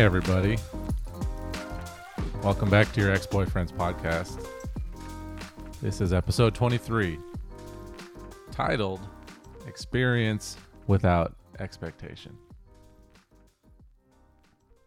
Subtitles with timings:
[0.00, 0.56] Everybody.
[2.42, 4.42] Welcome back to your ex boyfriend's podcast.
[5.82, 7.18] This is episode 23,
[8.50, 9.00] titled
[9.66, 12.34] Experience Without Expectation.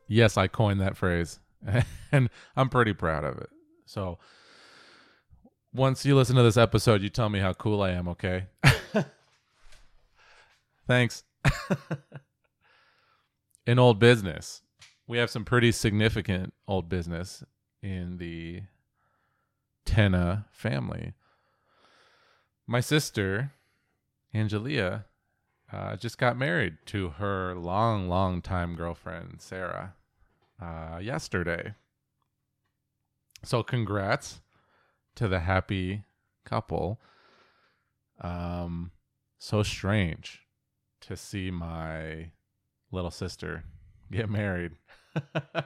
[0.08, 1.40] Yes, I coined that phrase,
[2.12, 3.52] and I'm pretty proud of it.
[3.86, 4.18] So,
[5.76, 8.48] once you listen to this episode, you tell me how cool I am, okay?
[10.88, 11.24] Thanks.
[13.68, 14.64] In old business,
[15.08, 17.44] we have some pretty significant old business
[17.82, 18.64] in the
[19.86, 21.14] Tenna family.
[22.66, 23.52] My sister,
[24.34, 25.06] Angelia,
[25.72, 29.96] uh, just got married to her long, long time girlfriend, Sarah,
[30.62, 31.74] uh, yesterday.
[33.44, 34.42] So, congrats
[35.16, 36.04] to the happy
[36.46, 37.02] couple.
[38.22, 38.92] Um,
[39.38, 40.44] so strange
[41.02, 42.32] to see my
[42.92, 43.64] little sister
[44.14, 44.72] get married.
[45.56, 45.62] uh,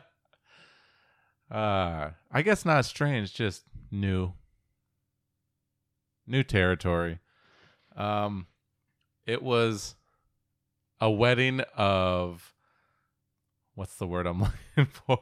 [1.51, 4.33] I guess not strange, just new,
[6.25, 7.19] new territory.
[7.95, 8.47] Um,
[9.25, 9.95] it was
[10.99, 12.53] a wedding of
[13.75, 14.41] what's the word I'm
[14.77, 15.19] looking for?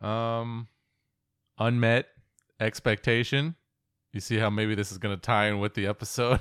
[0.06, 0.68] um,
[1.58, 2.06] unmet
[2.60, 3.56] expectation.
[4.12, 6.40] You see how maybe this is going to tie in with the episode,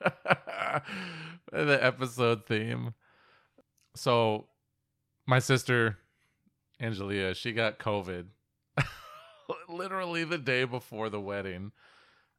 [0.00, 0.82] the
[1.52, 2.94] episode theme.
[3.96, 4.46] So,
[5.26, 5.98] my sister,
[6.80, 8.26] Angelia, she got COVID
[9.68, 11.72] literally the day before the wedding.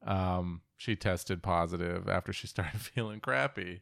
[0.05, 3.81] Um, she tested positive after she started feeling crappy.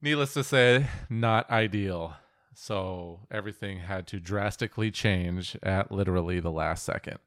[0.00, 2.16] Needless to say, not ideal.
[2.54, 7.18] So everything had to drastically change at literally the last second.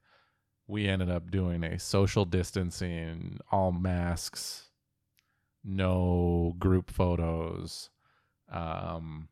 [0.68, 4.70] We ended up doing a social distancing, all masks,
[5.64, 7.90] no group photos,
[8.52, 9.30] um,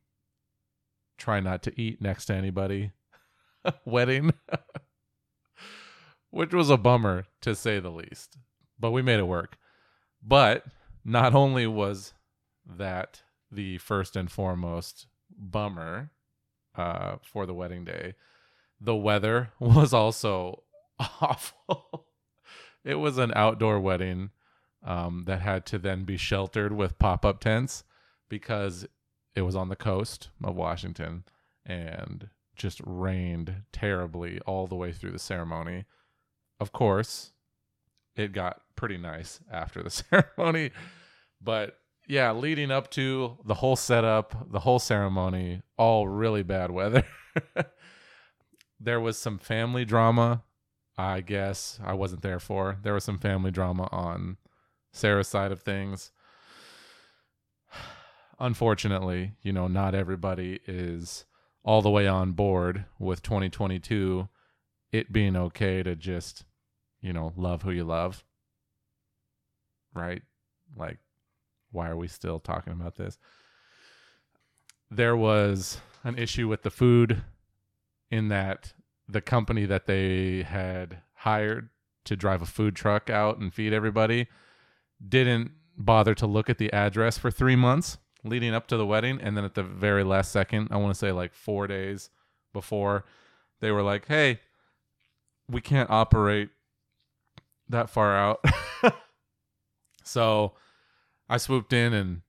[1.18, 2.92] try not to eat next to anybody
[3.86, 4.34] wedding,
[6.30, 8.38] which was a bummer to say the least.
[8.80, 9.58] But we made it work.
[10.24, 10.66] But
[11.04, 12.14] not only was
[12.66, 15.08] that the first and foremost
[15.38, 16.12] bummer
[16.76, 18.14] uh, for the wedding day,
[18.80, 20.64] the weather was also
[21.00, 22.08] awful.
[22.84, 24.32] it was an outdoor wedding
[24.84, 27.84] um, that had to then be sheltered with pop up tents
[28.30, 28.86] because
[29.38, 31.24] it was on the coast of Washington
[31.64, 35.86] and just rained terribly all the way through the ceremony.
[36.60, 37.34] Of course,
[38.16, 39.90] it got pretty nice after the
[40.38, 40.72] ceremony,
[41.40, 41.78] but
[42.08, 47.04] yeah, leading up to the whole setup, the whole ceremony, all really bad weather.
[48.80, 50.42] there was some family drama,
[50.98, 52.80] I guess I wasn't there for.
[52.82, 54.38] There was some family drama on
[54.92, 56.12] Sarah's side of things
[58.40, 61.26] unfortunately, you know, not everybody is
[61.64, 64.30] all the way on board with 2022
[64.92, 66.46] it being okay to just,
[67.02, 68.24] you know, love who you love.
[69.94, 70.22] Right?
[70.76, 71.00] Like
[71.72, 73.18] why are we still talking about this?
[74.90, 77.24] There was an issue with the food
[78.10, 78.74] in that
[79.10, 81.70] the company that they had hired
[82.06, 84.28] to drive a food truck out and feed everybody
[85.06, 89.20] didn't bother to look at the address for 3 months leading up to the wedding
[89.22, 92.10] and then at the very last second i want to say like four days
[92.54, 93.06] before
[93.60, 94.40] they were like hey
[95.50, 96.50] we can't operate
[97.70, 98.44] that far out.
[100.04, 100.54] So
[101.30, 102.22] i swooped in and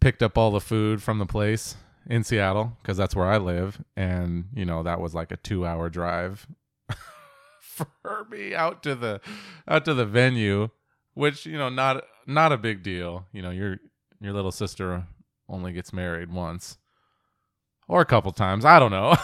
[0.00, 1.74] picked up all the food from the place
[2.06, 5.66] in seattle because that's where i live and you know that was like a two
[5.66, 6.46] hour drive
[7.60, 9.20] for me out to the
[9.66, 10.68] out to the venue
[11.14, 13.26] which you know not not a big deal.
[13.32, 13.78] You know you're
[14.22, 15.06] your little sister
[15.48, 16.78] only gets married once
[17.88, 18.64] or a couple times.
[18.64, 19.16] I don't know.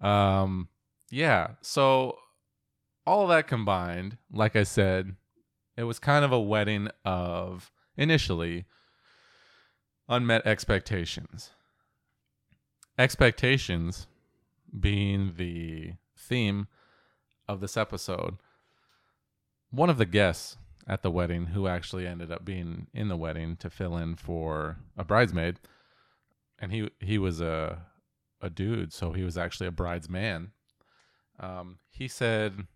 [0.08, 0.68] um,
[1.10, 1.50] yeah.
[1.60, 2.18] So
[3.06, 5.16] all of that combined, like I said,
[5.76, 8.64] it was kind of a wedding of initially
[10.08, 11.50] unmet expectations.
[12.98, 14.06] Expectations
[14.78, 16.68] being the theme
[17.48, 18.36] of this episode.
[19.70, 20.56] One of the guests
[20.86, 24.78] at the wedding who actually ended up being in the wedding to fill in for
[24.96, 25.58] a bridesmaid.
[26.58, 27.82] And he he was a
[28.40, 30.52] a dude so he was actually a bridesman.
[31.38, 32.66] Um, he said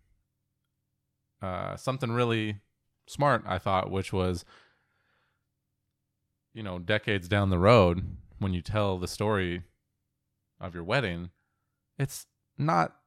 [1.41, 2.59] uh, something really
[3.07, 4.43] smart i thought which was
[6.53, 9.63] you know decades down the road when you tell the story
[10.59, 11.29] of your wedding
[11.97, 12.25] it's
[12.57, 12.97] not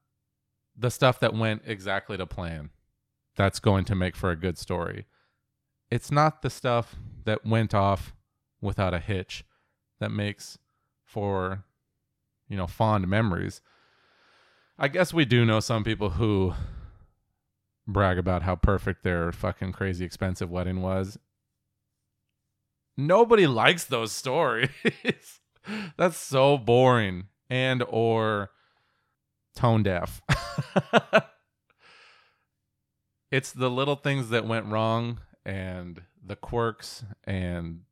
[0.77, 2.71] the stuff that went exactly to plan
[3.37, 5.07] that's going to make for a good story.
[5.91, 8.15] It's not the stuff that went off
[8.61, 9.45] without a hitch
[9.99, 10.59] that makes
[11.05, 11.65] for
[12.49, 13.61] you know fond memories.
[14.79, 16.55] I guess we do know some people who
[17.87, 21.19] brag about how perfect their fucking crazy expensive wedding was.
[22.97, 24.71] Nobody likes those stories.
[25.97, 28.51] That's so boring and or
[29.55, 30.23] tone deaf
[33.31, 37.83] it's the little things that went wrong and the quirks and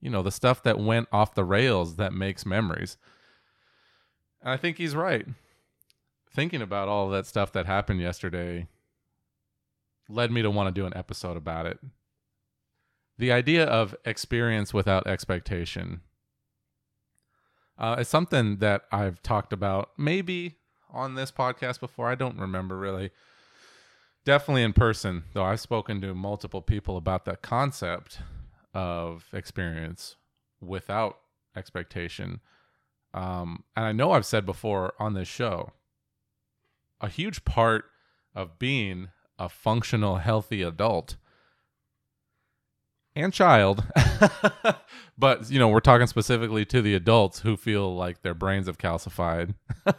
[0.00, 2.96] you know the stuff that went off the rails that makes memories.
[4.42, 5.26] And i think he's right.
[6.30, 8.66] Thinking about all that stuff that happened yesterday
[10.08, 11.78] led me to want to do an episode about it.
[13.16, 16.00] The idea of experience without expectation
[17.78, 20.56] uh, is something that i've talked about maybe
[20.90, 22.08] on this podcast before.
[22.08, 23.10] I don't remember really
[24.24, 28.18] definitely in person though i've spoken to multiple people about that concept
[28.72, 30.16] of experience
[30.60, 31.18] without
[31.56, 32.40] expectation.
[33.12, 35.70] Um, and i know i've said before on this show
[37.00, 37.84] a huge part
[38.34, 41.16] of being a functional healthy adult
[43.14, 43.84] and child
[45.18, 48.78] but you know we're talking specifically to the adults who feel like their brains have
[48.78, 49.54] calcified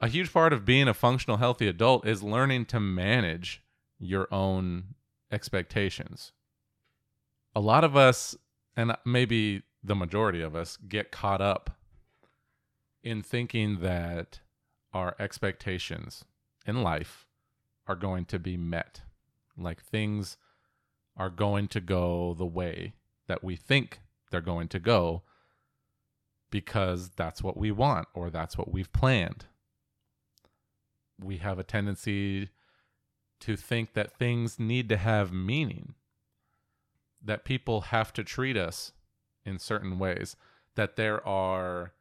[0.00, 3.62] a huge part of being a functional healthy adult is learning to manage
[3.98, 4.94] your own
[5.32, 6.32] expectations.
[7.54, 8.36] A lot of us
[8.76, 11.70] and maybe the majority of us get caught up
[13.02, 14.40] in thinking that
[14.92, 16.24] our expectations
[16.64, 17.26] in life
[17.88, 19.02] are going to be met.
[19.56, 20.36] Like things
[21.16, 22.94] are going to go the way
[23.26, 25.22] that we think they're going to go
[26.50, 29.46] because that's what we want or that's what we've planned
[31.20, 32.50] we have a tendency
[33.40, 35.94] to think that things need to have meaning,
[37.24, 38.92] that people have to treat us
[39.44, 40.36] in certain ways,
[40.74, 41.92] that there are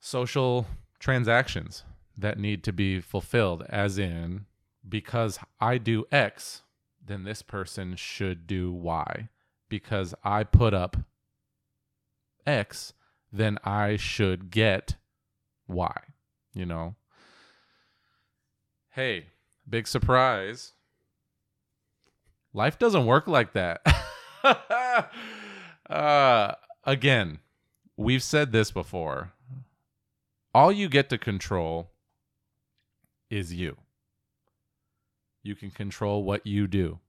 [0.00, 0.66] social
[0.98, 1.84] transactions
[2.16, 4.46] that need to be fulfilled, as in,
[4.88, 6.62] because I do X,
[7.04, 9.28] then this person should do Y.
[9.68, 10.96] Because I put up
[12.46, 12.92] X,
[13.32, 14.96] then I should get
[15.66, 15.96] Y,
[16.52, 16.96] you know?
[18.92, 19.26] Hey,
[19.68, 20.72] big surprise.
[22.54, 23.80] Life doesn't work like that.
[25.90, 26.52] uh,
[26.84, 27.38] again,
[27.96, 29.32] we've said this before.
[30.54, 31.90] All you get to control
[33.30, 33.78] is you.
[35.42, 37.00] You can control what you do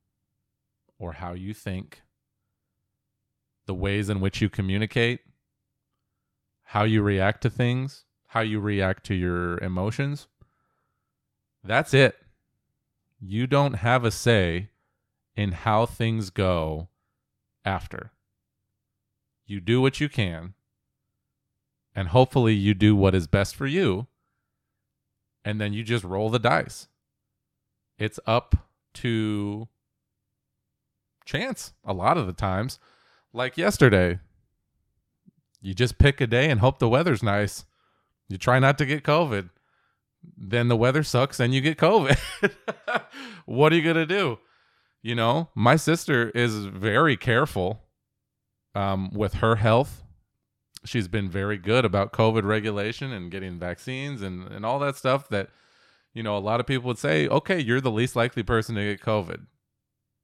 [0.98, 2.02] or how you think,
[3.66, 5.20] the ways in which you communicate,
[6.64, 10.28] how you react to things, how you react to your emotions.
[11.64, 12.16] That's it.
[13.20, 14.70] You don't have a say
[15.36, 16.90] in how things go
[17.64, 18.12] after.
[19.46, 20.54] You do what you can,
[21.96, 24.08] and hopefully, you do what is best for you,
[25.46, 26.88] and then you just roll the dice.
[27.98, 28.56] It's up
[28.96, 29.68] to
[31.26, 32.80] chance a lot of the times.
[33.32, 34.20] Like yesterday,
[35.62, 37.66] you just pick a day and hope the weather's nice.
[38.28, 39.50] You try not to get COVID
[40.38, 42.18] then the weather sucks and you get COVID.
[43.46, 44.40] what are you going to do?
[45.02, 47.84] You know, my sister is very careful
[48.74, 50.04] um, with her health.
[50.86, 55.30] She's been very good about COVID regulation and getting vaccines and, and all that stuff
[55.30, 55.50] that,
[56.14, 58.82] you know, a lot of people would say, okay, you're the least likely person to
[58.82, 59.46] get COVID.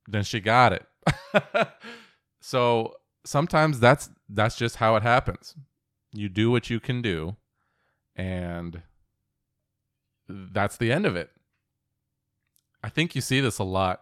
[0.07, 0.85] Then she got it.
[2.41, 5.55] so sometimes that's that's just how it happens.
[6.11, 7.35] You do what you can do
[8.15, 8.81] and
[10.29, 11.31] that's the end of it.
[12.83, 14.01] I think you see this a lot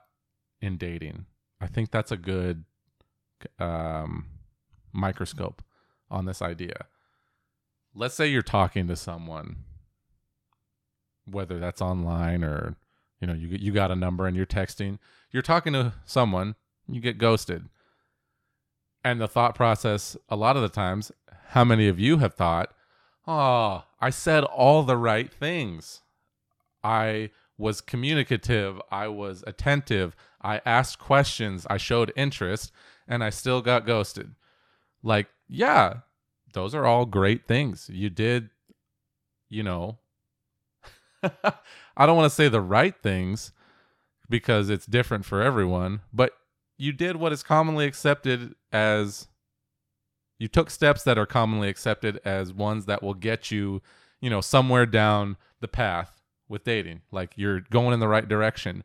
[0.62, 1.26] in dating.
[1.60, 2.66] I think that's a good
[3.60, 4.26] um,
[4.92, 5.64] microscope
[6.12, 6.86] on this idea.
[7.96, 9.58] Let's say you're talking to someone,
[11.26, 12.76] whether that's online or
[13.20, 15.00] you know you you got a number and you're texting.
[15.32, 16.56] You're talking to someone,
[16.88, 17.70] you get ghosted,
[19.04, 21.12] and the thought process a lot of the times.
[21.50, 22.72] How many of you have thought,
[23.26, 26.02] "Oh, I said all the right things."
[26.84, 32.72] I was communicative, I was attentive, I asked questions, I showed interest,
[33.08, 34.36] and I still got ghosted.
[35.02, 36.02] Like, yeah,
[36.54, 37.90] those are all great things.
[37.92, 38.50] You did,
[39.50, 39.98] you know,
[41.24, 43.52] I don't want to say the right things
[44.30, 46.34] because it's different for everyone, but
[46.78, 49.28] you did what is commonly accepted as
[50.38, 53.82] you took steps that are commonly accepted as ones that will get you,
[54.22, 56.17] you know, somewhere down the path
[56.50, 57.02] with dating.
[57.12, 58.84] Like you're going in the right direction.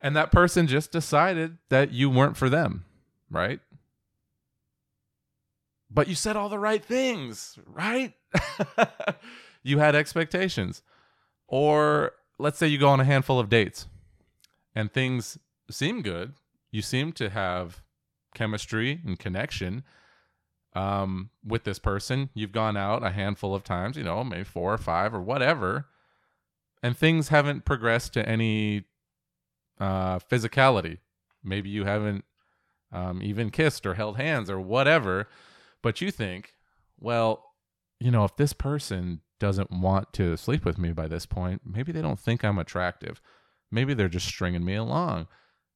[0.00, 2.84] And that person just decided that you weren't for them.
[3.30, 3.60] right?
[5.90, 8.14] But you said all the right things, right?
[9.62, 10.82] you had expectations.
[11.46, 13.86] Or let's say you go on a handful of dates
[14.74, 15.38] and things
[15.70, 16.34] seem good.
[16.70, 17.82] You seem to have
[18.34, 19.84] chemistry and connection
[20.74, 22.30] um, with this person.
[22.34, 25.86] You've gone out a handful of times, you know, maybe four or five or whatever,
[26.82, 28.84] and things haven't progressed to any
[29.78, 30.98] uh, physicality.
[31.44, 32.24] Maybe you haven't
[32.92, 35.28] um, even kissed or held hands or whatever,
[35.82, 36.54] but you think,
[36.98, 37.44] well,
[37.98, 41.92] you know, if this person doesn't want to sleep with me by this point, maybe
[41.92, 43.20] they don't think I'm attractive.
[43.70, 45.28] Maybe they're just stringing me along.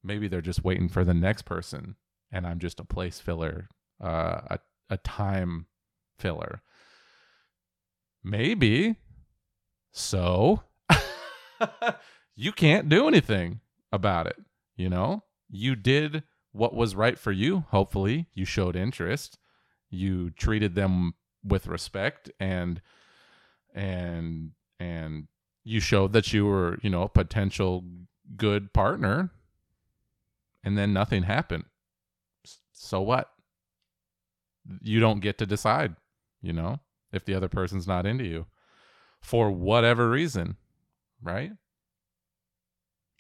[0.05, 1.97] Maybe they're just waiting for the next person
[2.31, 3.69] and I'm just a place filler,
[4.03, 4.59] uh, a,
[4.91, 5.67] a time
[6.19, 6.63] filler.
[8.23, 8.97] Maybe.
[9.93, 10.63] So
[12.37, 13.61] you can't do anything
[13.93, 14.37] about it.
[14.77, 16.23] You know, you did
[16.53, 17.65] what was right for you.
[17.71, 19.39] Hopefully, you showed interest.
[19.91, 22.81] You treated them with respect and
[23.75, 25.29] and and
[25.63, 27.85] you showed that you were, you know, a potential
[28.37, 29.31] good partner.
[30.63, 31.65] And then nothing happened.
[32.73, 33.31] So what?
[34.81, 35.95] You don't get to decide,
[36.43, 36.81] you know,
[37.13, 38.47] if the other person's not into you
[39.21, 40.57] for whatever reason,
[41.23, 41.53] right?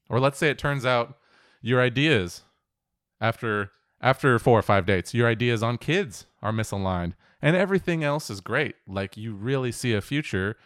[0.08, 1.18] Or let's say it turns out
[1.60, 2.42] your ideas
[3.20, 8.30] after after four or five dates, your ideas on kids are misaligned and everything else
[8.30, 8.74] is great.
[8.86, 10.56] Like you really see a future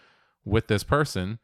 [0.44, 1.38] with this person.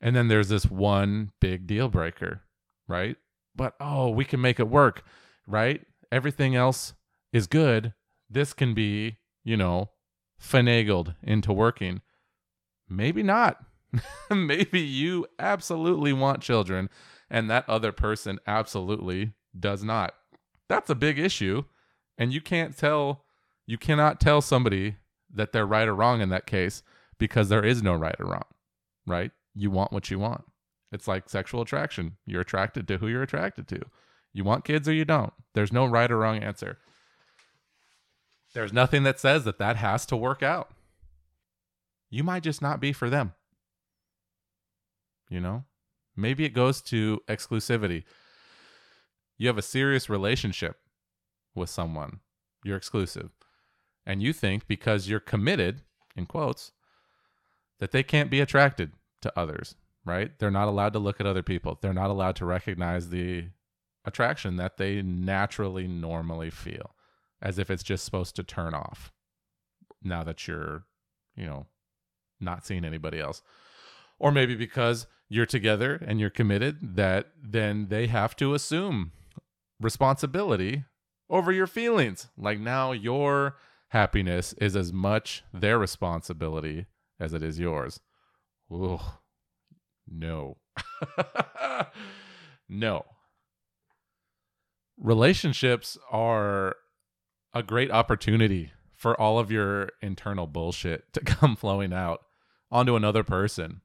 [0.00, 2.42] And then there's this one big deal breaker,
[2.86, 3.16] right?
[3.56, 5.04] But oh, we can make it work,
[5.46, 5.82] right?
[6.12, 6.94] Everything else
[7.32, 7.94] is good.
[8.28, 9.90] This can be, you know,
[10.40, 12.02] finagled into working.
[12.88, 13.58] Maybe not.
[14.30, 16.88] Maybe you absolutely want children
[17.30, 20.14] and that other person absolutely does not.
[20.68, 21.64] That's a big issue.
[22.16, 23.24] And you can't tell,
[23.66, 24.96] you cannot tell somebody
[25.32, 26.82] that they're right or wrong in that case
[27.18, 28.44] because there is no right or wrong,
[29.06, 29.32] right?
[29.54, 30.44] You want what you want.
[30.92, 32.16] It's like sexual attraction.
[32.24, 33.80] You're attracted to who you're attracted to.
[34.32, 35.32] You want kids or you don't.
[35.54, 36.78] There's no right or wrong answer.
[38.54, 40.70] There's nothing that says that that has to work out.
[42.10, 43.32] You might just not be for them.
[45.28, 45.64] You know?
[46.16, 48.04] Maybe it goes to exclusivity.
[49.36, 50.76] You have a serious relationship
[51.54, 52.20] with someone,
[52.64, 53.30] you're exclusive.
[54.06, 55.82] And you think because you're committed,
[56.14, 56.72] in quotes,
[57.80, 60.38] that they can't be attracted to others, right?
[60.38, 61.78] They're not allowed to look at other people.
[61.80, 63.48] They're not allowed to recognize the
[64.04, 66.94] attraction that they naturally normally feel
[67.40, 69.12] as if it's just supposed to turn off
[70.02, 70.84] now that you're,
[71.34, 71.66] you know,
[72.40, 73.42] not seeing anybody else
[74.18, 79.12] or maybe because you're together and you're committed that then they have to assume
[79.80, 80.84] responsibility
[81.28, 82.28] over your feelings.
[82.36, 83.56] Like now your
[83.88, 86.86] happiness is as much their responsibility
[87.18, 88.00] as it is yours.
[88.70, 90.58] No.
[92.68, 93.04] No.
[94.96, 96.76] Relationships are
[97.52, 102.20] a great opportunity for all of your internal bullshit to come flowing out
[102.70, 103.82] onto another person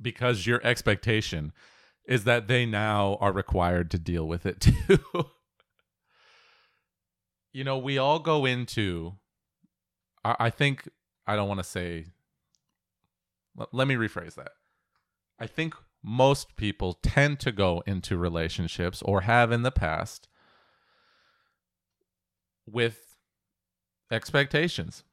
[0.00, 1.52] because your expectation
[2.04, 4.98] is that they now are required to deal with it too.
[7.52, 9.14] you know, we all go into,
[10.24, 10.88] I, I think,
[11.26, 12.06] I don't want to say,
[13.56, 14.52] let, let me rephrase that.
[15.38, 20.28] I think most people tend to go into relationships or have in the past
[22.66, 23.16] with
[24.10, 25.04] expectations.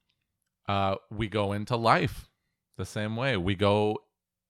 [0.68, 2.28] Uh, we go into life
[2.76, 3.36] the same way.
[3.36, 3.98] We go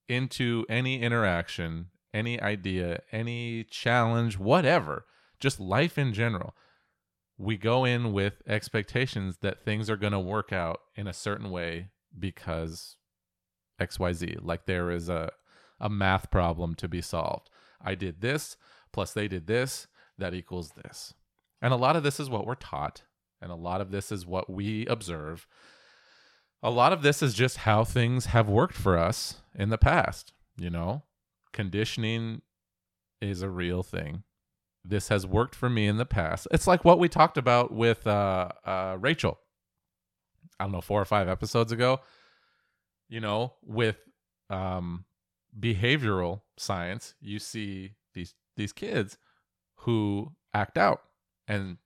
[0.09, 5.05] into any interaction, any idea, any challenge, whatever,
[5.41, 6.55] just life in general,
[7.39, 11.51] we go in with expectations that things are going to work out in a certain
[11.51, 12.97] way because
[13.81, 14.39] XYZ.
[14.43, 15.31] Like there is a,
[15.79, 17.51] a math problem to be solved.
[17.81, 18.57] I did this,
[18.93, 19.87] plus they did this,
[20.19, 21.15] that equals this.
[21.61, 23.03] And a lot of this is what we're taught,
[23.41, 25.47] and a lot of this is what we observe
[26.63, 30.33] a lot of this is just how things have worked for us in the past.
[30.57, 31.03] You know,
[31.53, 32.43] conditioning
[33.21, 34.23] is a real thing.
[34.85, 36.47] This has worked for me in the past.
[36.51, 39.39] It's like what we talked about with uh, uh, Rachel.
[40.59, 42.01] I don't know, four or five episodes ago.
[43.09, 43.97] You know, with
[44.49, 45.05] um,
[45.59, 49.19] behavioral science, you see these these kids
[49.81, 51.03] who act out,
[51.47, 51.77] and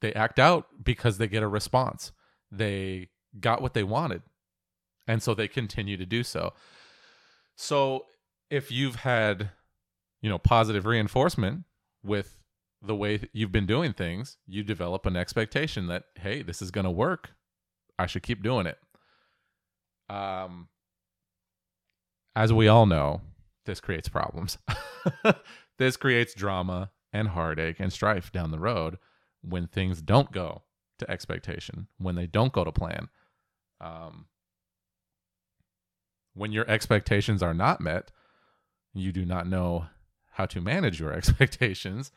[0.00, 2.12] they act out because they get a response.
[2.50, 4.22] They got what they wanted.
[5.06, 6.52] And so they continue to do so.
[7.56, 8.06] So
[8.50, 9.50] if you've had,
[10.20, 11.64] you know, positive reinforcement
[12.02, 12.38] with
[12.82, 16.84] the way you've been doing things, you develop an expectation that hey, this is going
[16.84, 17.30] to work.
[17.98, 18.78] I should keep doing it.
[20.08, 20.68] Um
[22.34, 23.22] as we all know,
[23.64, 24.58] this creates problems.
[25.78, 28.98] this creates drama and heartache and strife down the road
[29.42, 30.62] when things don't go
[30.98, 33.08] to expectation, when they don't go to plan.
[33.80, 34.26] Um,
[36.34, 38.10] when your expectations are not met,
[38.94, 39.86] you do not know
[40.32, 42.12] how to manage your expectations.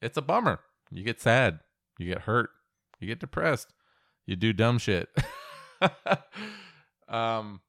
[0.00, 0.60] It's a bummer.
[0.90, 1.60] You get sad,
[1.98, 2.50] you get hurt,
[3.00, 3.72] you get depressed,
[4.26, 5.08] you do dumb shit.
[7.08, 7.60] um,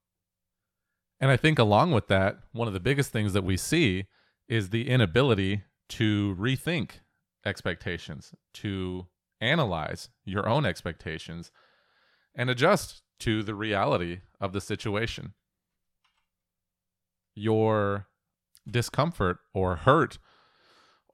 [1.19, 4.05] and I think along with that, one of the biggest things that we see
[4.49, 6.99] is the inability to rethink
[7.45, 9.07] expectations, to
[9.39, 11.51] analyze your own expectations,
[12.35, 15.33] and adjust to the reality of the situation.
[17.35, 18.07] Your
[18.69, 20.17] discomfort or hurt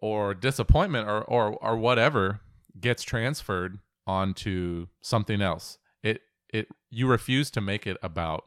[0.02, 2.42] or disappointment or, or, or whatever
[2.80, 5.78] gets transferred onto something else.
[6.02, 8.46] It it you refuse to make it about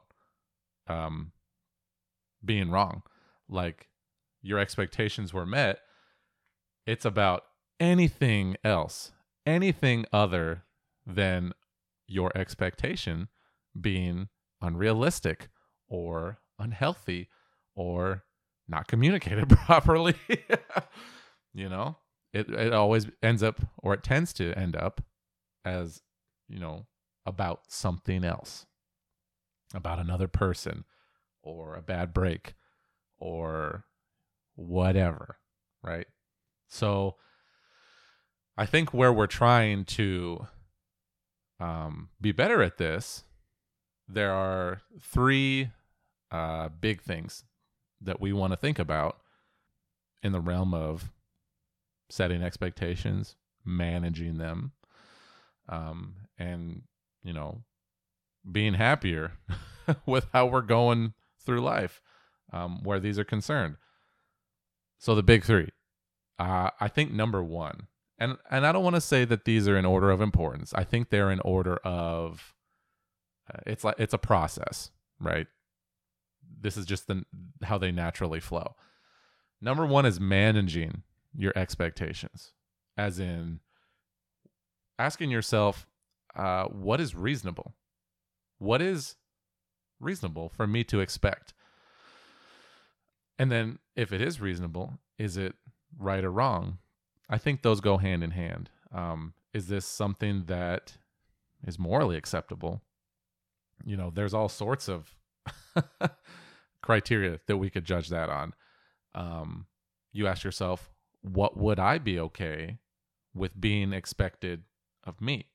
[0.89, 1.33] um
[2.45, 3.03] being wrong.
[3.49, 3.89] Like
[4.43, 5.79] your expectations were met.
[6.85, 7.45] It's about
[7.79, 9.13] anything else,
[9.47, 10.65] anything other
[11.07, 11.53] than
[12.09, 13.29] your expectation
[13.79, 14.29] being
[14.61, 15.49] unrealistic
[15.88, 17.29] or unhealthy
[17.75, 18.25] or
[18.69, 20.14] not communicated properly.
[21.55, 21.97] you know,
[22.33, 25.02] it it always ends up or it tends to end up
[25.64, 26.02] as,
[26.49, 26.87] you know,
[27.26, 28.67] about something else.
[29.75, 30.85] About another person
[31.43, 32.55] or a bad break
[33.18, 33.85] or
[34.55, 35.38] whatever,
[35.83, 36.07] right?
[36.68, 37.16] So
[38.57, 40.47] I think where we're trying to
[41.59, 43.25] um, be better at this,
[44.12, 45.70] there are three
[46.31, 47.44] uh, big things
[48.01, 49.18] that we want to think about
[50.22, 51.11] in the realm of
[52.11, 54.72] setting expectations, managing them,
[55.68, 56.83] um, and
[57.22, 57.62] you know,
[58.51, 59.33] being happier
[60.07, 62.01] with how we're going through life
[62.53, 63.77] um, where these are concerned.
[64.98, 65.70] So the big three,
[66.38, 69.77] uh, I think number one, and and I don't want to say that these are
[69.77, 70.72] in order of importance.
[70.75, 72.55] I think they're in order of
[73.66, 75.46] it's like it's a process, right?
[76.61, 77.24] This is just the
[77.62, 78.74] how they naturally flow.
[79.61, 81.02] Number one is managing
[81.35, 82.52] your expectations,
[82.96, 83.61] as in
[84.98, 85.87] asking yourself,
[86.35, 87.74] uh, what is reasonable?
[88.59, 89.16] What is
[90.00, 91.55] reasonable for me to expect?
[93.38, 95.55] And then if it is reasonable, is it
[95.98, 96.78] right or wrong?
[97.28, 98.70] I think those go hand in hand.
[98.92, 100.96] Um, is this something that
[101.66, 102.83] is morally acceptable?
[103.85, 105.14] You know, there's all sorts of
[106.83, 108.55] criteria that we could judge that on.
[109.14, 109.66] Um,
[110.12, 110.90] you ask yourself,
[111.23, 112.79] what would I be okay
[113.35, 114.64] with being expected
[115.05, 115.47] of me?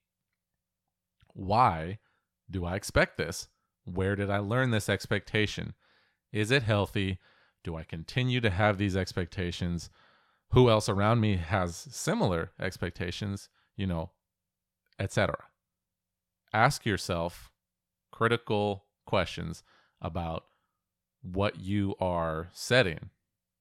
[1.33, 1.99] Why
[2.49, 3.47] do I expect this?
[3.85, 5.73] Where did I learn this expectation?
[6.31, 7.19] Is it healthy?
[7.63, 9.89] Do I continue to have these expectations?
[10.51, 14.11] Who else around me has similar expectations, you know,
[14.99, 15.37] etc.
[16.53, 17.51] Ask yourself
[18.17, 19.61] critical questions
[20.01, 20.45] about
[21.21, 23.11] what you are setting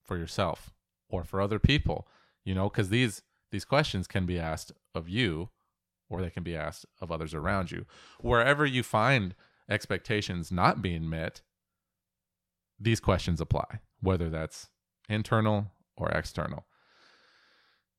[0.03, 0.73] for yourself
[1.11, 2.09] or for other people,
[2.43, 5.51] you know, cuz these these questions can be asked of you
[6.09, 7.85] or they can be asked of others around you.
[8.21, 9.35] Wherever you find
[9.69, 11.43] expectations not being met,
[12.81, 14.71] these questions apply, whether that's
[15.07, 16.65] internal or external.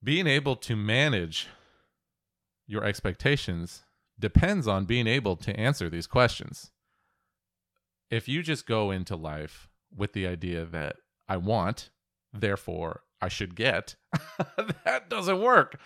[0.04, 1.50] Being able to manage
[2.66, 3.84] your expectations
[4.20, 6.72] depends on being able to answer these questions.
[8.10, 11.90] If you just go into life with the idea that I want,
[12.34, 13.96] therefore I should get,
[14.86, 15.80] that doesn't work.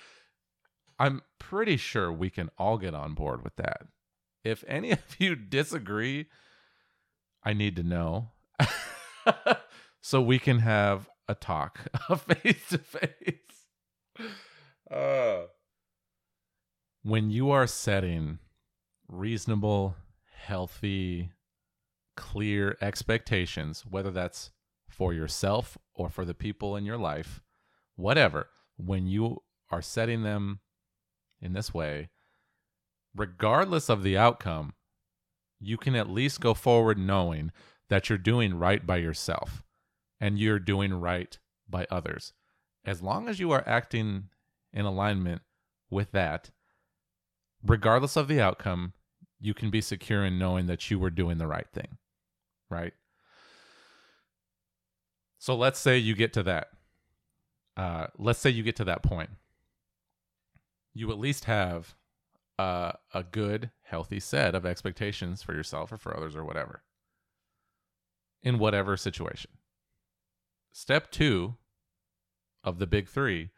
[1.00, 3.88] I'm pretty sure we can all get on board with that.
[4.44, 6.28] If any of you disagree,
[7.44, 8.30] I need to know
[10.02, 11.80] so we can have a talk,
[12.28, 13.08] face to face.
[17.04, 18.38] When you are setting
[19.08, 19.96] reasonable,
[20.34, 21.32] healthy,
[22.16, 24.52] clear expectations, whether that's
[24.88, 27.42] for yourself or for the people in your life,
[27.96, 29.38] whatever, when you
[29.72, 30.60] are setting them
[31.42, 32.10] in this way,
[33.16, 34.74] regardless of the outcome,
[35.60, 37.52] you can at least go forward knowing
[37.90, 39.64] that you're doing right by yourself
[40.20, 42.34] and you're doing right by others.
[42.86, 44.30] As long as you are acting
[44.72, 45.42] in alignment
[45.90, 46.52] with that,
[47.66, 48.94] regardless of the outcome,
[49.40, 51.98] you can be secure in knowing that you were doing the right thing.
[52.70, 52.94] Right?
[55.40, 56.68] So let's say you get to that.
[57.76, 59.32] Uh, let's say you get to that point
[60.94, 61.96] you at least have
[62.60, 66.84] uh, a good, healthy set of expectations for yourself or for others or whatever
[68.44, 69.52] in whatever situation.
[70.72, 71.56] Step two
[72.64, 73.50] of the big three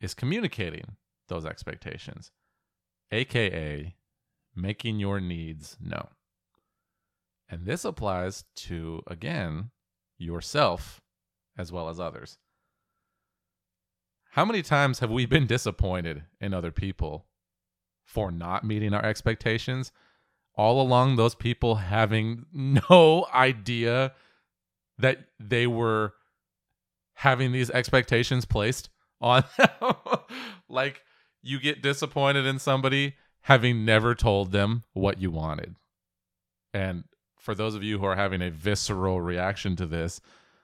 [0.00, 0.96] is communicating
[1.28, 2.30] those expectations,
[3.12, 3.94] aka
[4.54, 6.08] making your needs known.
[7.48, 9.70] And this applies to, again,
[10.18, 11.00] yourself
[11.58, 12.38] as well as others.
[14.30, 17.26] How many times have we been disappointed in other people
[18.04, 19.92] for not meeting our expectations?
[20.54, 24.12] All along, those people having no idea
[24.98, 26.14] that they were
[27.14, 28.88] having these expectations placed
[29.20, 29.94] on them.
[30.68, 31.02] like,
[31.42, 35.74] you get disappointed in somebody having never told them what you wanted.
[36.72, 37.04] And
[37.38, 40.20] for those of you who are having a visceral reaction to this,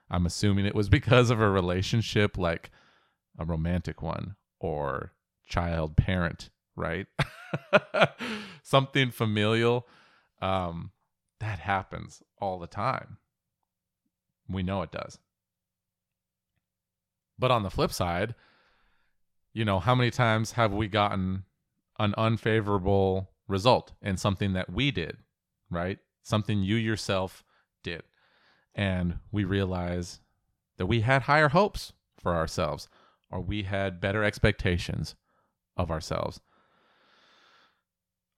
[0.09, 2.71] I'm assuming it was because of a relationship like
[3.37, 5.11] a romantic one or
[5.47, 7.07] child parent, right?
[8.63, 9.85] Something familial.
[10.41, 10.91] Um,
[11.39, 13.17] that happens all the time.
[14.47, 15.19] We know it does.
[17.37, 18.35] But on the flip side,
[19.53, 21.43] you know, how many times have we gotten
[21.97, 25.17] an unfavorable result in something that we did,
[25.69, 25.99] right?
[26.23, 27.43] Something you yourself
[27.83, 28.03] did.
[28.75, 30.21] And we realize
[30.77, 32.87] that we had higher hopes for ourselves
[33.29, 35.15] or we had better expectations
[35.75, 36.39] of ourselves.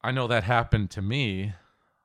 [0.01, 1.53] I know that happened to me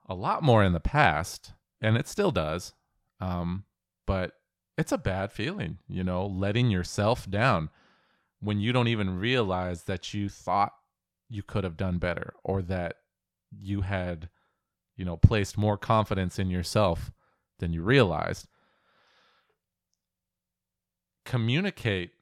[0.08, 2.74] a lot more in the past, and it still does.
[3.20, 3.64] Um,
[4.06, 4.32] but
[4.76, 7.70] it's a bad feeling, you know, letting yourself down
[8.46, 10.70] when you don't even realize that you thought
[11.28, 12.94] you could have done better or that
[13.50, 14.28] you had,
[14.94, 17.10] you know, placed more confidence in yourself
[17.58, 18.46] than you realized.
[21.24, 22.12] Communicate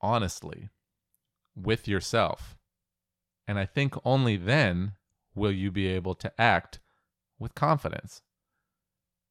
[0.00, 0.68] honestly
[1.54, 2.56] with yourself.
[3.46, 4.94] And I think only then
[5.36, 6.80] will you be able to act
[7.38, 8.20] with confidence.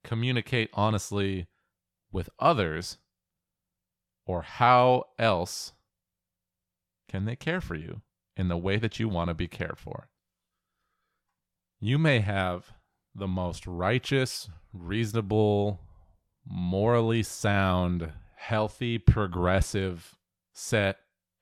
[0.01, 1.47] Communicate honestly
[2.09, 2.99] with others,
[4.25, 5.73] or how else
[7.15, 8.01] can they care for you
[8.35, 10.09] in the way that you want to be cared for?
[11.79, 12.73] You may have
[13.15, 15.79] the most righteous, reasonable,
[16.45, 20.17] morally sound, healthy, progressive
[20.51, 20.97] set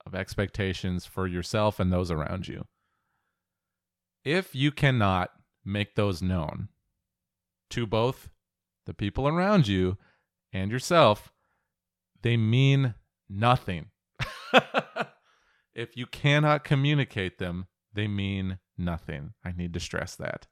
[0.06, 2.68] of expectations for yourself and those around you.
[4.24, 5.32] If you cannot
[5.66, 6.68] make those known
[7.72, 8.30] to both
[8.86, 9.98] the people around you
[10.52, 11.34] and yourself,
[12.22, 12.94] they mean
[13.28, 13.88] nothing.
[15.76, 19.34] if you cannot communicate them, they mean nothing.
[19.44, 20.48] I need to stress that.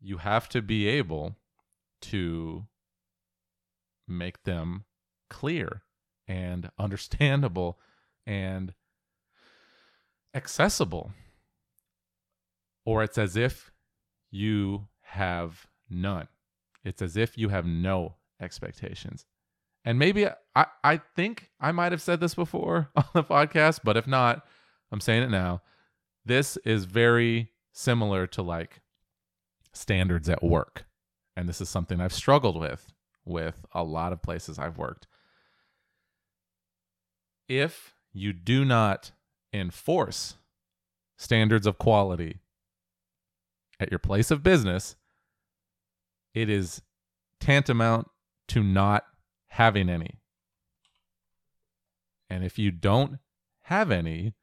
[0.00, 1.36] You have to be able
[2.02, 2.66] to
[4.08, 4.84] make them
[5.28, 5.82] clear
[6.26, 7.78] and understandable
[8.26, 8.74] and
[10.34, 11.12] accessible.
[12.84, 13.70] Or it's as if
[14.30, 16.28] you have none.
[16.82, 19.26] It's as if you have no expectations.
[19.84, 23.96] And maybe I, I think I might have said this before on the podcast, but
[23.96, 24.44] if not,
[24.92, 25.62] I'm saying it now.
[26.24, 28.80] This is very similar to like
[29.72, 30.84] standards at work.
[31.36, 32.92] And this is something I've struggled with
[33.24, 35.06] with a lot of places I've worked.
[37.48, 39.12] If you do not
[39.52, 40.34] enforce
[41.16, 42.40] standards of quality
[43.78, 44.96] at your place of business,
[46.34, 46.82] it is
[47.40, 48.08] tantamount
[48.48, 49.04] to not
[49.50, 50.20] having any.
[52.28, 53.18] And if you don't
[53.64, 54.34] have any,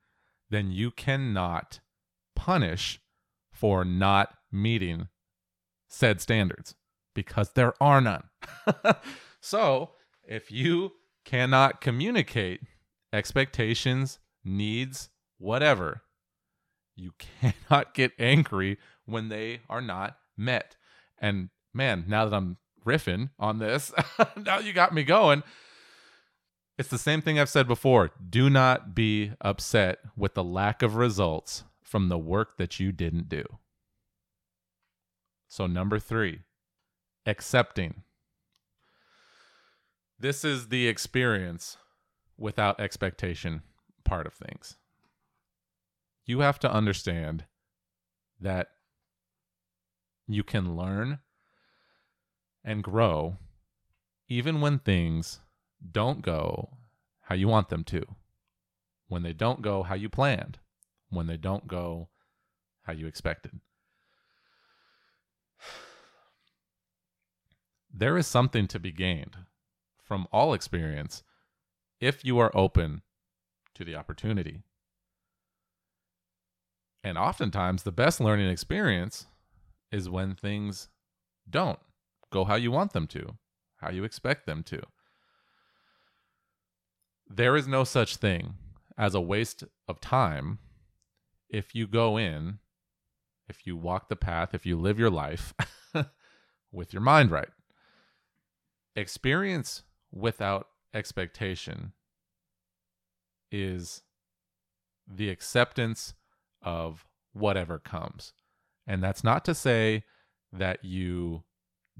[0.49, 1.79] then you cannot
[2.35, 2.99] punish
[3.51, 5.07] for not meeting
[5.89, 6.75] said standards
[7.13, 8.23] because there are none.
[9.41, 9.91] so
[10.23, 10.91] if you
[11.25, 12.61] cannot communicate
[13.11, 16.01] expectations, needs, whatever,
[16.95, 20.75] you cannot get angry when they are not met.
[21.17, 23.91] And man, now that I'm riffing on this,
[24.37, 25.43] now you got me going.
[26.77, 28.11] It's the same thing I've said before.
[28.29, 33.29] Do not be upset with the lack of results from the work that you didn't
[33.29, 33.43] do.
[35.47, 36.41] So, number three,
[37.25, 38.03] accepting.
[40.19, 41.77] This is the experience
[42.37, 43.61] without expectation
[44.03, 44.77] part of things.
[46.25, 47.45] You have to understand
[48.39, 48.67] that
[50.27, 51.19] you can learn
[52.67, 53.37] and grow
[54.27, 55.39] even when things
[55.89, 56.69] don't go
[57.21, 58.05] how you want them to,
[59.07, 60.59] when they don't go how you planned,
[61.09, 62.09] when they don't go
[62.83, 63.61] how you expected.
[67.93, 69.37] There is something to be gained
[70.03, 71.23] from all experience
[72.01, 73.01] if you are open
[73.75, 74.61] to the opportunity.
[77.01, 79.25] And oftentimes, the best learning experience
[79.89, 80.89] is when things
[81.49, 81.79] don't
[82.31, 83.37] go how you want them to,
[83.77, 84.81] how you expect them to.
[87.29, 88.55] There is no such thing
[88.97, 90.59] as a waste of time
[91.49, 92.59] if you go in,
[93.47, 95.53] if you walk the path, if you live your life
[96.71, 97.49] with your mind right.
[98.95, 101.93] Experience without expectation
[103.51, 104.01] is
[105.07, 106.13] the acceptance
[106.61, 108.33] of whatever comes.
[108.85, 110.03] And that's not to say
[110.51, 111.43] that you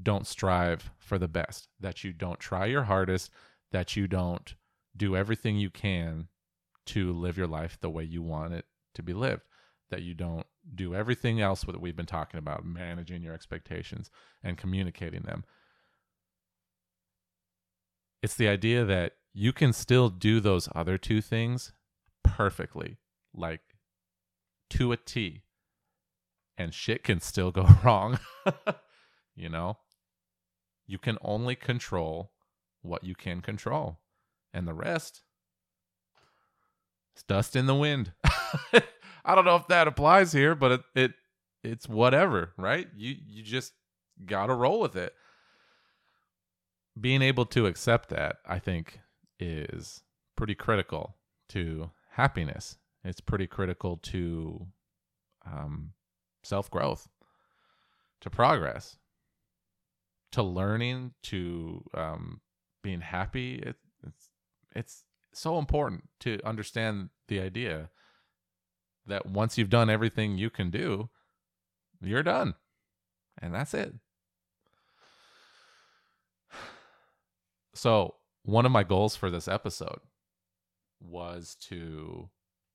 [0.01, 3.31] don't strive for the best, that you don't try your hardest,
[3.71, 4.55] that you don't
[4.95, 6.27] do everything you can
[6.86, 9.43] to live your life the way you want it to be lived,
[9.89, 14.10] that you don't do everything else that we've been talking about, managing your expectations
[14.43, 15.43] and communicating them.
[18.23, 21.71] It's the idea that you can still do those other two things
[22.23, 22.97] perfectly,
[23.33, 23.62] like
[24.71, 25.43] to a T,
[26.57, 28.19] and shit can still go wrong.
[29.36, 29.77] you know,
[30.88, 32.32] you can only control
[32.82, 34.00] what you can control,
[34.54, 35.23] and the rest
[37.17, 38.12] it's dust in the wind.
[39.26, 41.12] I don't know if that applies here, but it, it
[41.63, 42.88] it's whatever, right?
[42.95, 43.73] You you just
[44.23, 45.13] got to roll with it.
[47.00, 49.00] Being able to accept that, I think,
[49.39, 50.04] is
[50.36, 51.15] pretty critical
[51.50, 52.78] to happiness.
[53.04, 54.67] It's pretty critical to
[55.43, 55.93] um,
[56.43, 57.08] self growth,
[58.21, 58.97] to progress,
[60.32, 62.42] to learning, to um,
[62.84, 63.56] being happy.
[63.56, 64.30] It, it's
[64.76, 67.90] it's so important to understand the idea
[69.06, 71.10] that once you've done everything you can do,
[72.02, 72.56] you're done.
[73.42, 73.94] And that's it.
[77.74, 80.00] So, one of my goals for this episode
[81.00, 82.30] was to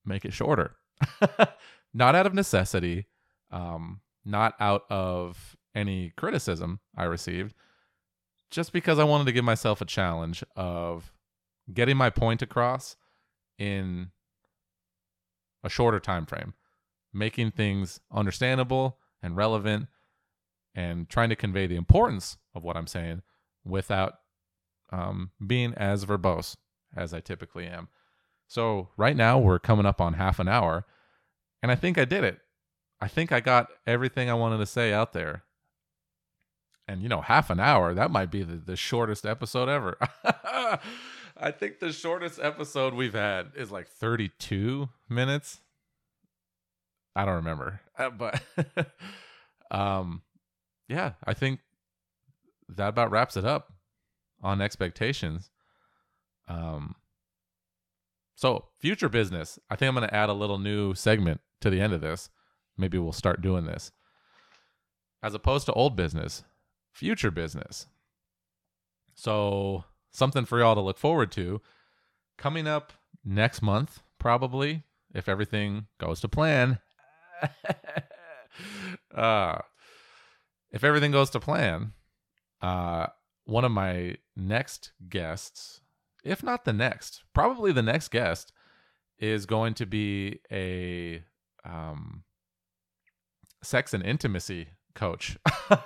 [0.05, 0.77] make it shorter.
[1.95, 3.07] not out of necessity,
[3.51, 7.55] um, not out of any criticism I received,
[8.51, 11.13] just because I wanted to give myself a challenge of
[11.73, 12.97] getting my point across
[13.59, 14.11] in
[15.65, 16.55] a shorter time frame,
[17.13, 19.87] making things understandable and relevant
[20.75, 23.23] and trying to convey the importance of what I'm saying
[23.65, 24.15] without
[24.91, 26.57] um, being as verbose
[26.95, 27.89] as I typically am.
[28.47, 30.85] So, right now, we're coming up on half an hour,
[31.63, 32.39] and I think I did it.
[33.01, 35.45] I think I got everything I wanted to say out there.
[36.89, 39.97] And, you know, half an hour, that might be the, the shortest episode ever.
[40.25, 45.61] I think the shortest episode we've had is like 32 minutes.
[47.15, 48.43] I don't remember, uh, but
[49.71, 50.23] um,
[50.89, 51.61] yeah, I think
[52.69, 53.73] that about wraps it up
[54.43, 55.51] on expectations.
[56.49, 56.97] Um,
[58.35, 61.81] so future business, I think I'm going to add a little new segment to the
[61.81, 62.31] end of this.
[62.79, 63.93] Maybe we'll start doing this
[65.23, 66.43] as opposed to old business,
[66.93, 67.87] future business.
[69.15, 71.61] So something for y'all to look forward to
[72.39, 72.93] coming up
[73.25, 76.79] next month, probably if everything goes to plan.
[79.15, 79.59] uh,
[80.71, 81.93] if everything goes to plan,
[82.61, 83.07] uh,
[83.45, 85.81] one of my next guests,
[86.25, 88.53] if not the next, probably the next guest,
[89.19, 91.23] is going to be a
[91.65, 92.25] um,
[93.63, 95.39] sex and intimacy coach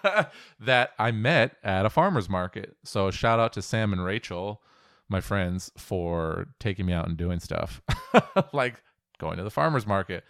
[0.61, 2.77] that I met at a farmer's market.
[2.85, 4.63] So shout out to Sam and Rachel,
[5.09, 7.81] my friends, for taking me out and doing stuff
[8.53, 8.83] like
[9.19, 10.25] going to the farmer's market.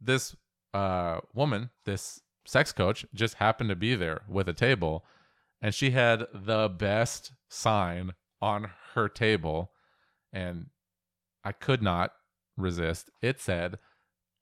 [0.00, 0.36] This
[0.74, 5.04] uh, woman, this sex coach, just happened to be there with a table,
[5.60, 8.12] and she had the best sign
[8.42, 9.70] on her table,
[10.32, 10.66] and
[11.44, 12.12] I could not
[12.56, 13.10] resist.
[13.22, 13.78] It said,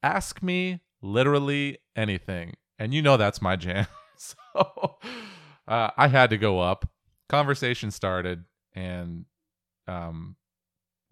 [0.03, 3.87] "Ask me literally anything." And you know that's my jam.
[4.17, 4.37] so
[5.69, 6.89] uh, I had to go up.
[7.29, 9.25] Conversation started, and
[9.89, 10.37] um,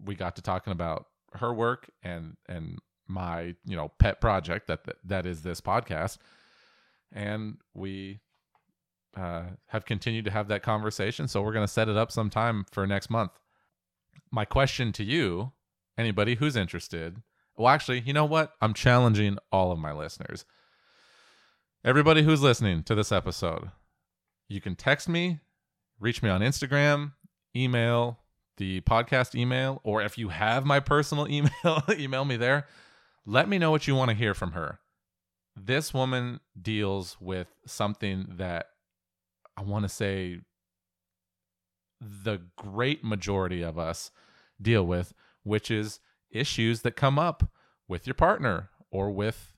[0.03, 4.81] we got to talking about her work and and my you know pet project that
[5.05, 6.17] that, is this podcast,
[7.11, 8.19] and we
[9.17, 11.27] uh, have continued to have that conversation.
[11.27, 13.31] So we're gonna set it up sometime for next month.
[14.31, 15.51] My question to you,
[15.97, 17.21] anybody who's interested.
[17.55, 18.53] Well, actually, you know what?
[18.61, 20.43] I'm challenging all of my listeners
[21.85, 23.69] Everybody who's listening to this episode,
[24.47, 25.41] you can text me,
[25.99, 27.11] reach me on Instagram,
[27.53, 28.19] email,
[28.55, 32.67] the podcast email, or if you have my personal email, email me there.
[33.25, 34.79] Let me know what you want to hear from her.
[35.57, 38.67] This woman deals with something that
[39.57, 40.39] I want to say
[41.99, 44.09] the great majority of us
[44.61, 45.99] deal with, which is
[46.31, 47.51] issues that come up
[47.89, 49.51] with your partner or with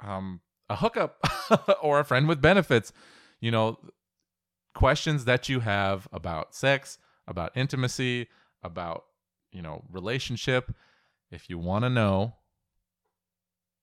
[0.00, 1.18] um, a hookup
[1.82, 2.92] or a friend with benefits.
[3.40, 3.78] You know,
[4.74, 8.28] questions that you have about sex, about intimacy,
[8.62, 9.04] about,
[9.50, 10.74] you know, relationship.
[11.30, 12.36] If you want to know,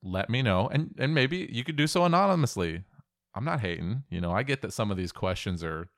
[0.01, 0.69] let me know.
[0.71, 2.83] And and maybe you could do so anonymously.
[3.35, 4.03] I'm not hating.
[4.09, 5.89] You know, I get that some of these questions are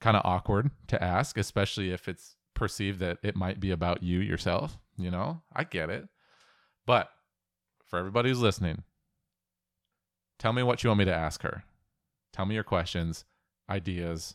[0.00, 4.18] kind of awkward to ask, especially if it's perceived that it might be about you
[4.18, 4.78] yourself.
[4.98, 6.08] You know, I get it.
[6.86, 7.08] But
[7.86, 8.82] for everybody who's listening,
[10.42, 11.62] tell me what you want me to ask her.
[12.32, 13.24] Tell me your questions,
[13.70, 14.34] ideas.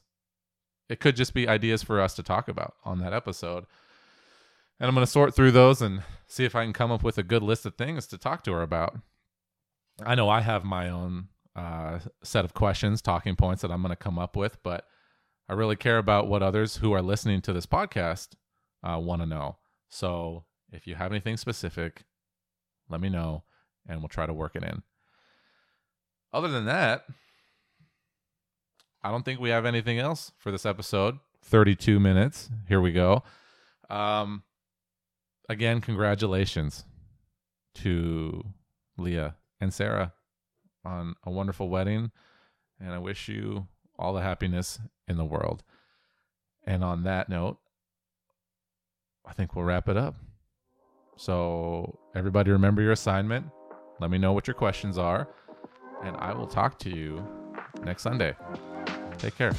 [0.87, 3.65] It could just be ideas for us to talk about on that episode.
[4.79, 7.17] And I'm going to sort through those and see if I can come up with
[7.17, 8.97] a good list of things to talk to her about.
[10.01, 13.89] I know I have my own uh, set of questions, talking points that I'm going
[13.89, 14.85] to come up with, but
[15.49, 18.29] I really care about what others who are listening to this podcast
[18.81, 19.57] uh, want to know.
[19.89, 22.03] So if you have anything specific,
[22.87, 23.43] let me know
[23.85, 24.83] and we'll try to work it in.
[26.33, 27.05] Other than that,
[29.03, 31.17] I don't think we have anything else for this episode.
[31.43, 32.49] 32 minutes.
[32.67, 33.23] Here we go.
[33.89, 34.43] Um,
[35.47, 36.83] again, congratulations
[37.75, 38.43] to
[38.97, 40.13] Leah and Sarah
[40.83, 42.11] on a wonderful wedding.
[42.79, 45.63] And I wish you all the happiness in the world.
[46.65, 47.57] And on that note,
[49.25, 50.15] I think we'll wrap it up.
[51.17, 53.47] So, everybody, remember your assignment.
[53.99, 55.27] Let me know what your questions are.
[56.03, 57.25] And I will talk to you
[57.83, 58.35] next Sunday.
[59.17, 59.53] Take care.